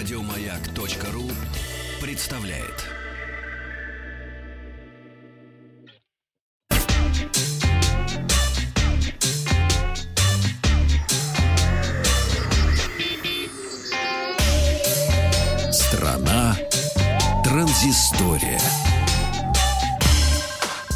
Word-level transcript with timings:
Радиомаяк.ру 0.00 1.30
представляет. 2.00 2.86
Страна 15.70 16.56
транзистория. 17.44 18.58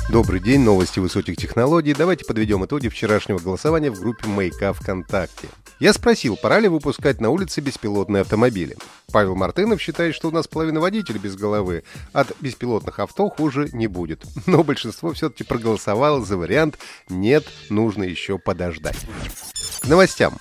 Добрый 0.09 0.41
день, 0.41 0.61
новости 0.61 0.99
высоких 0.99 1.37
технологий. 1.37 1.93
Давайте 1.93 2.25
подведем 2.25 2.65
итоги 2.65 2.89
вчерашнего 2.89 3.39
голосования 3.39 3.91
в 3.91 4.01
группе 4.01 4.27
Маяка 4.29 4.73
ВКонтакте. 4.73 5.49
Я 5.81 5.93
спросил, 5.93 6.37
пора 6.37 6.61
ли 6.61 6.69
выпускать 6.69 7.21
на 7.21 7.31
улице 7.31 7.61
беспилотные 7.61 8.21
автомобили. 8.23 8.77
Павел 9.13 9.35
Мартынов 9.35 9.81
считает, 9.81 10.15
что 10.15 10.29
у 10.29 10.31
нас 10.31 10.47
половина 10.47 10.81
водителей 10.81 11.19
без 11.19 11.37
головы. 11.37 11.83
От 12.13 12.33
беспилотных 12.41 12.99
авто 13.01 13.29
хуже 13.29 13.69
не 13.73 13.87
будет. 13.87 14.25
Но 14.47 14.63
большинство 14.63 15.13
все-таки 15.13 15.45
проголосовало 15.45 16.25
за 16.25 16.37
вариант 16.37 16.79
«нет, 17.09 17.45
нужно 17.71 18.05
еще 18.05 18.39
подождать». 18.39 18.99
К 19.83 19.89
новостям. 19.89 20.39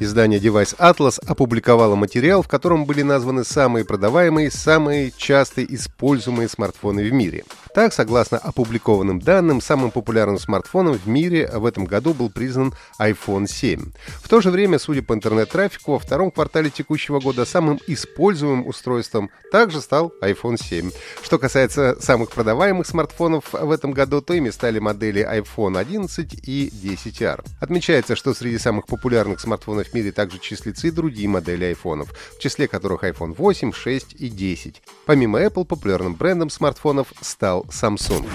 Издание 0.00 0.40
Device 0.40 0.76
Atlas 0.78 1.20
опубликовало 1.24 1.94
материал, 1.94 2.42
в 2.42 2.48
котором 2.48 2.84
были 2.84 3.02
названы 3.02 3.44
самые 3.44 3.84
продаваемые, 3.84 4.50
самые 4.50 5.12
часто 5.16 5.64
используемые 5.64 6.48
смартфоны 6.48 7.04
в 7.04 7.12
мире. 7.12 7.44
Так, 7.74 7.92
согласно 7.92 8.38
опубликованным 8.38 9.18
данным, 9.18 9.60
самым 9.60 9.90
популярным 9.90 10.38
смартфоном 10.38 10.94
в 10.94 11.08
мире 11.08 11.50
в 11.52 11.66
этом 11.66 11.86
году 11.86 12.14
был 12.14 12.30
признан 12.30 12.72
iPhone 13.00 13.48
7. 13.48 13.90
В 14.22 14.28
то 14.28 14.40
же 14.40 14.52
время, 14.52 14.78
судя 14.78 15.02
по 15.02 15.12
интернет-трафику, 15.12 15.94
во 15.94 15.98
втором 15.98 16.30
квартале 16.30 16.70
текущего 16.70 17.18
года 17.18 17.44
самым 17.44 17.80
используемым 17.88 18.68
устройством 18.68 19.28
также 19.50 19.80
стал 19.80 20.12
iPhone 20.22 20.56
7. 20.56 20.92
Что 21.20 21.36
касается 21.40 21.96
самых 22.00 22.30
продаваемых 22.30 22.86
смартфонов 22.86 23.52
в 23.52 23.72
этом 23.72 23.90
году, 23.90 24.20
то 24.22 24.34
ими 24.34 24.50
стали 24.50 24.78
модели 24.78 25.26
iPhone 25.28 25.76
11 25.76 26.32
и 26.46 26.68
10R. 26.68 27.44
Отмечается, 27.58 28.14
что 28.14 28.34
среди 28.34 28.58
самых 28.58 28.86
популярных 28.86 29.40
смартфонов 29.40 29.88
в 29.88 29.94
мире 29.94 30.12
также 30.12 30.38
числятся 30.38 30.86
и 30.86 30.92
другие 30.92 31.28
модели 31.28 31.64
айфонов, 31.64 32.12
в 32.36 32.38
числе 32.38 32.68
которых 32.68 33.02
iPhone 33.02 33.34
8, 33.36 33.72
6 33.72 34.14
и 34.20 34.28
10. 34.28 34.80
Помимо 35.06 35.42
Apple, 35.42 35.64
популярным 35.64 36.14
брендом 36.14 36.50
смартфонов 36.50 37.08
стал 37.20 37.63
Samsung. 37.68 38.26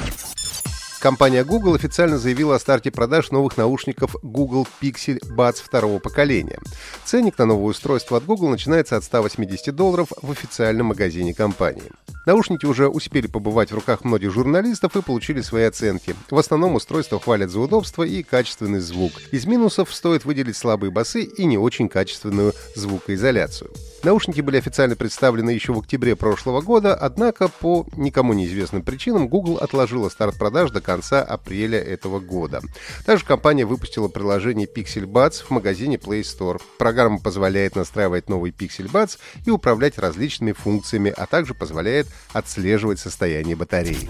Компания 0.99 1.45
Google 1.45 1.75
официально 1.75 2.17
заявила 2.17 2.55
о 2.55 2.59
старте 2.59 2.91
продаж 2.91 3.31
новых 3.31 3.55
наушников 3.55 4.17
Google 4.21 4.67
Pixel 4.81 5.19
Buds 5.29 5.63
второго 5.63 5.99
поколения. 5.99 6.59
Ценник 7.05 7.37
на 7.37 7.45
новое 7.45 7.69
устройство 7.71 8.17
от 8.17 8.25
Google 8.25 8.49
начинается 8.49 8.97
от 8.97 9.05
180 9.05 9.73
долларов 9.73 10.09
в 10.21 10.29
официальном 10.29 10.87
магазине 10.87 11.33
компании. 11.33 11.89
Наушники 12.25 12.65
уже 12.65 12.89
успели 12.89 13.27
побывать 13.27 13.71
в 13.71 13.75
руках 13.75 14.03
многих 14.03 14.31
журналистов 14.31 14.97
и 14.97 15.01
получили 15.01 15.39
свои 15.39 15.63
оценки. 15.63 16.15
В 16.29 16.37
основном 16.37 16.75
устройство 16.75 17.17
хвалят 17.17 17.49
за 17.49 17.61
удобство 17.61 18.03
и 18.03 18.21
качественный 18.21 18.79
звук. 18.79 19.13
Из 19.31 19.45
минусов 19.45 19.93
стоит 19.93 20.25
выделить 20.25 20.57
слабые 20.57 20.91
басы 20.91 21.23
и 21.23 21.45
не 21.45 21.57
очень 21.57 21.87
качественную 21.87 22.53
звукоизоляцию. 22.75 23.71
Наушники 24.01 24.39
были 24.39 24.57
официально 24.57 24.95
представлены 24.95 25.49
еще 25.49 25.73
в 25.73 25.79
октябре 25.79 26.15
прошлого 26.15 26.61
года, 26.61 26.95
однако 26.95 27.49
по 27.49 27.85
никому 27.97 28.33
неизвестным 28.33 28.81
причинам 28.81 29.27
Google 29.27 29.57
отложила 29.57 30.07
старт 30.09 30.37
продаж 30.37 30.71
до 30.71 30.79
конца 30.79 31.21
апреля 31.21 31.79
этого 31.79 32.19
года. 32.19 32.61
Также 33.05 33.25
компания 33.25 33.65
выпустила 33.65 34.07
приложение 34.07 34.67
Pixel 34.67 35.03
Buds 35.05 35.43
в 35.43 35.49
магазине 35.49 35.97
Play 35.97 36.21
Store. 36.21 36.61
Программа 36.77 37.19
позволяет 37.19 37.75
настраивать 37.75 38.29
новый 38.29 38.51
Pixel 38.51 38.89
Buds 38.89 39.17
и 39.45 39.51
управлять 39.51 39.97
различными 39.97 40.53
функциями, 40.53 41.13
а 41.15 41.25
также 41.25 41.53
позволяет 41.53 42.07
отслеживать 42.31 42.99
состояние 42.99 43.57
батареи. 43.57 44.09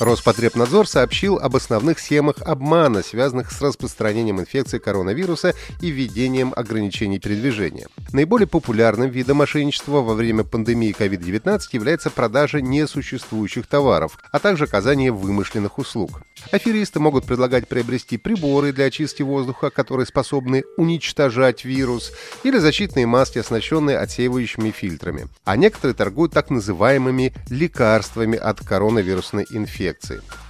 Роспотребнадзор 0.00 0.88
сообщил 0.88 1.38
об 1.38 1.54
основных 1.54 2.00
схемах 2.00 2.36
обмана, 2.40 3.02
связанных 3.02 3.52
с 3.52 3.60
распространением 3.60 4.40
инфекции 4.40 4.78
коронавируса 4.78 5.54
и 5.80 5.90
введением 5.90 6.52
ограничений 6.56 7.20
передвижения. 7.20 7.86
Наиболее 8.12 8.48
популярным 8.48 9.08
видом 9.08 9.36
мошенничества 9.36 10.00
во 10.00 10.14
время 10.14 10.42
пандемии 10.42 10.94
COVID-19 10.98 11.60
является 11.72 12.10
продажа 12.10 12.60
несуществующих 12.60 13.66
товаров, 13.66 14.18
а 14.32 14.40
также 14.40 14.64
оказание 14.64 15.12
вымышленных 15.12 15.78
услуг. 15.78 16.22
Аферисты 16.50 16.98
могут 16.98 17.24
предлагать 17.24 17.68
приобрести 17.68 18.18
приборы 18.18 18.72
для 18.72 18.86
очистки 18.86 19.22
воздуха, 19.22 19.70
которые 19.70 20.06
способны 20.06 20.64
уничтожать 20.76 21.64
вирус, 21.64 22.12
или 22.42 22.58
защитные 22.58 23.06
маски, 23.06 23.38
оснащенные 23.38 23.98
отсеивающими 23.98 24.70
фильтрами. 24.70 25.28
А 25.44 25.56
некоторые 25.56 25.94
торгуют 25.94 26.32
так 26.32 26.50
называемыми 26.50 27.32
лекарствами 27.48 28.36
от 28.36 28.60
коронавирусной 28.60 29.46
инфекции. 29.50 29.83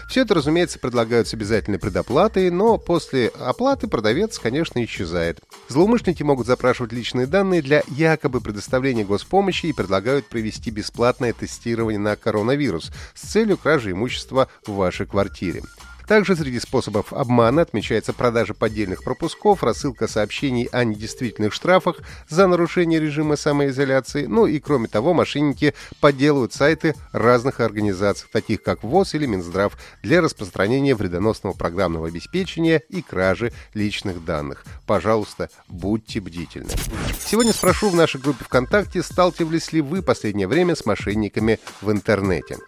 Все 0.08 0.22
это, 0.22 0.34
разумеется, 0.34 0.78
предлагают 0.78 1.28
с 1.28 1.34
обязательной 1.34 1.78
предоплатой, 1.78 2.50
но 2.50 2.78
после 2.78 3.28
оплаты 3.28 3.88
продавец, 3.88 4.38
конечно, 4.38 4.84
исчезает. 4.84 5.40
Злоумышленники 5.68 6.22
могут 6.22 6.46
запрашивать 6.46 6.92
личные 6.92 7.26
данные 7.26 7.62
для 7.62 7.82
якобы 7.88 8.40
предоставления 8.40 9.04
госпомощи 9.04 9.66
и 9.66 9.72
предлагают 9.72 10.26
провести 10.26 10.70
бесплатное 10.70 11.32
тестирование 11.32 11.98
на 11.98 12.16
коронавирус 12.16 12.92
с 13.14 13.20
целью 13.20 13.56
кражи 13.56 13.92
имущества 13.92 14.48
в 14.66 14.72
вашей 14.72 15.06
квартире. 15.06 15.62
Также 16.06 16.37
среди 16.37 16.60
способов 16.60 17.12
обмана 17.12 17.62
отмечается 17.62 18.12
продажа 18.12 18.54
поддельных 18.54 19.03
пропусков, 19.03 19.62
рассылка 19.62 20.06
сообщений 20.06 20.69
о 20.70 20.84
недействительных 20.84 21.53
штрафах 21.53 22.00
за 22.28 22.47
нарушение 22.47 23.00
режима 23.00 23.37
самоизоляции, 23.37 24.26
ну 24.26 24.47
и 24.47 24.59
кроме 24.60 24.88
того 24.88 25.14
мошенники 25.14 25.75
подделывают 26.00 26.53
сайты 26.53 26.94
разных 27.12 27.60
организаций, 27.60 28.28
таких 28.31 28.62
как 28.62 28.82
ВОЗ 28.82 29.14
или 29.14 29.26
Минздрав, 29.26 29.78
для 30.03 30.20
распространения 30.20 30.94
вредоносного 30.94 31.54
программного 31.54 32.09
обеспечения 32.09 32.82
и 32.88 33.00
кражи 33.00 33.53
личных 33.72 34.25
данных. 34.25 34.64
Пожалуйста, 34.87 35.48
будьте 35.69 36.20
бдительны. 36.20 36.70
Сегодня 37.19 37.53
спрошу 37.53 37.88
в 37.88 37.94
нашей 37.94 38.20
группе 38.20 38.44
ВКонтакте, 38.44 39.03
сталкивались 39.03 39.72
ли 39.72 39.81
вы 39.81 40.03
последнее 40.03 40.48
время 40.48 40.76
с 40.76 40.84
мошенниками 40.84 41.59
в 41.81 41.91
интернете. 41.91 42.59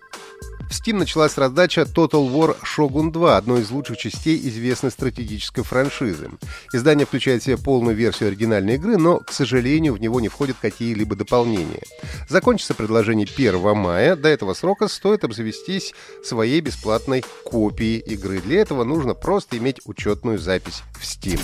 В 0.69 0.71
Steam 0.71 0.95
началась 0.95 1.39
раздача 1.39 1.83
Total 1.83 2.29
War 2.29 2.57
Shogun 2.63 3.13
2, 3.13 3.37
одной 3.37 3.63
из 3.63 3.71
лучших 3.71 3.99
частей 3.99 4.37
известной 4.49 4.91
стратегической 4.91 5.63
франшизы. 5.63 6.31
Издание 6.73 7.07
включает 7.07 7.43
в 7.43 7.47
себя 7.47 7.57
полную 7.57 7.97
версию 7.97 8.29
оригинальной 8.29 8.75
игры, 8.75 8.97
но, 8.97 9.19
к 9.19 9.33
сожалению, 9.33 9.95
в 9.95 10.01
него 10.01 10.21
не 10.21 10.29
входят 10.29 10.57
какие-либо 10.61 11.15
дополнения. 11.15 11.83
Закончится 12.29 12.75
предложение 12.75 13.29
1 13.33 13.77
мая. 13.77 14.17
До 14.17 14.29
этого 14.29 14.55
срока 14.55 14.89
стоит 14.89 15.23
обзавестись 15.23 15.95
своей 16.25 16.61
бесплатной 16.61 17.25
копией 17.45 17.99
игры. 18.01 18.41
Для 18.41 18.61
этого 18.61 18.83
нужно 18.83 19.15
просто 19.15 19.59
иметь 19.59 19.81
учетную 19.85 20.39
запись 20.39 20.83
в 20.95 21.03
Steam. 21.05 21.41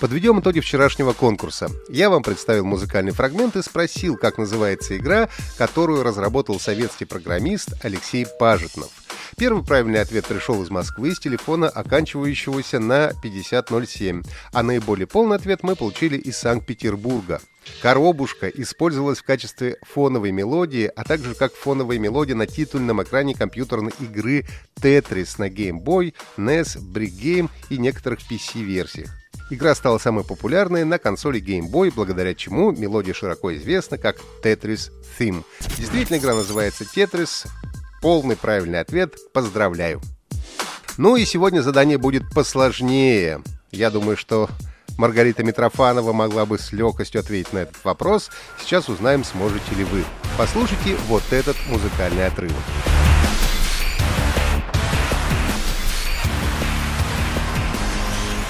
Подведем 0.00 0.38
итоги 0.38 0.60
вчерашнего 0.60 1.12
конкурса. 1.12 1.70
Я 1.88 2.08
вам 2.08 2.22
представил 2.22 2.64
музыкальный 2.64 3.10
фрагмент 3.10 3.56
и 3.56 3.62
спросил, 3.62 4.16
как 4.16 4.38
называется 4.38 4.96
игра, 4.96 5.28
которую 5.56 6.04
разработал 6.04 6.60
советский 6.60 7.04
программист 7.04 7.70
Алексей 7.82 8.24
Пажетнов. 8.38 8.90
Первый 9.36 9.64
правильный 9.64 10.00
ответ 10.00 10.24
пришел 10.24 10.62
из 10.62 10.70
Москвы 10.70 11.14
с 11.14 11.18
телефона, 11.18 11.68
оканчивающегося 11.68 12.78
на 12.78 13.12
5007, 13.20 14.22
а 14.52 14.62
наиболее 14.62 15.08
полный 15.08 15.36
ответ 15.36 15.64
мы 15.64 15.74
получили 15.74 16.16
из 16.16 16.36
Санкт-Петербурга. 16.38 17.40
Коробушка 17.82 18.48
использовалась 18.48 19.18
в 19.18 19.24
качестве 19.24 19.78
фоновой 19.82 20.30
мелодии, 20.30 20.90
а 20.94 21.02
также 21.02 21.34
как 21.34 21.54
фоновая 21.54 21.98
мелодия 21.98 22.36
на 22.36 22.46
титульном 22.46 23.02
экране 23.02 23.34
компьютерной 23.34 23.92
игры 23.98 24.46
Tetris 24.80 25.34
на 25.38 25.48
Game 25.48 25.82
Boy, 25.82 26.14
NES, 26.36 26.78
Brick 26.80 27.18
Game 27.20 27.50
и 27.68 27.78
некоторых 27.78 28.20
PC-версиях. 28.30 29.10
Игра 29.50 29.74
стала 29.74 29.98
самой 29.98 30.24
популярной 30.24 30.84
на 30.84 30.98
консоли 30.98 31.40
Game 31.40 31.70
Boy, 31.70 31.90
благодаря 31.94 32.34
чему 32.34 32.70
мелодия 32.70 33.14
широко 33.14 33.54
известна 33.56 33.96
как 33.96 34.16
Tetris 34.42 34.90
Theme. 35.18 35.42
Действительно, 35.78 36.18
игра 36.18 36.34
называется 36.34 36.84
Tetris. 36.84 37.46
Полный 38.02 38.36
правильный 38.36 38.80
ответ. 38.80 39.16
Поздравляю. 39.32 40.02
Ну 40.98 41.16
и 41.16 41.24
сегодня 41.24 41.62
задание 41.62 41.96
будет 41.96 42.28
посложнее. 42.30 43.42
Я 43.70 43.90
думаю, 43.90 44.16
что 44.16 44.50
Маргарита 44.98 45.44
Митрофанова 45.44 46.12
могла 46.12 46.44
бы 46.44 46.58
с 46.58 46.72
легкостью 46.72 47.20
ответить 47.20 47.52
на 47.52 47.58
этот 47.58 47.82
вопрос. 47.84 48.30
Сейчас 48.60 48.88
узнаем, 48.88 49.24
сможете 49.24 49.74
ли 49.76 49.84
вы. 49.84 50.04
Послушайте 50.36 50.96
вот 51.06 51.22
этот 51.30 51.56
музыкальный 51.68 52.26
отрывок. 52.26 52.56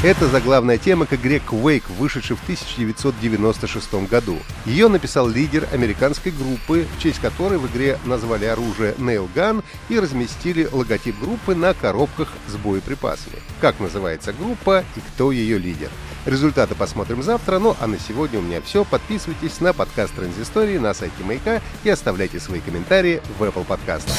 Это 0.04 0.28
заглавная 0.28 0.78
тема 0.78 1.06
к 1.06 1.14
игре 1.14 1.42
Quake, 1.44 1.92
вышедшей 1.98 2.36
в 2.36 2.42
1996 2.44 3.94
году. 4.08 4.38
Ее 4.64 4.86
написал 4.86 5.26
лидер 5.26 5.66
американской 5.72 6.30
группы, 6.30 6.86
в 6.96 7.02
честь 7.02 7.18
которой 7.18 7.58
в 7.58 7.66
игре 7.66 7.98
назвали 8.04 8.44
оружие 8.44 8.94
Nailgun 8.98 9.64
и 9.88 9.98
разместили 9.98 10.68
логотип 10.70 11.18
группы 11.18 11.56
на 11.56 11.74
коробках 11.74 12.28
с 12.46 12.54
боеприпасами. 12.54 13.40
Как 13.60 13.80
называется 13.80 14.32
группа 14.32 14.84
и 14.94 15.00
кто 15.00 15.32
ее 15.32 15.58
лидер? 15.58 15.90
Результаты 16.26 16.76
посмотрим 16.76 17.24
завтра, 17.24 17.58
ну 17.58 17.76
а 17.80 17.88
на 17.88 17.98
сегодня 17.98 18.38
у 18.38 18.42
меня 18.42 18.60
все. 18.60 18.84
Подписывайтесь 18.84 19.60
на 19.60 19.72
подкаст 19.72 20.14
Транзистории 20.14 20.78
на 20.78 20.94
сайте 20.94 21.24
Маяка 21.24 21.60
и 21.82 21.90
оставляйте 21.90 22.38
свои 22.38 22.60
комментарии 22.60 23.20
в 23.36 23.42
Apple 23.42 23.64
подкастах. 23.64 24.14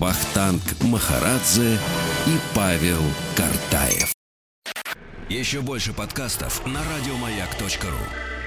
Бахтанг, 0.00 0.62
Махарадзе 0.80 1.74
и 2.26 2.38
Павел 2.54 3.02
Картаев. 3.36 4.14
Еще 5.28 5.60
больше 5.60 5.92
подкастов 5.92 6.64
на 6.66 6.80
радиомаяк.ру 6.82 8.39